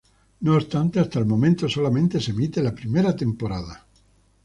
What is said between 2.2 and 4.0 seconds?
emite la primera temporada.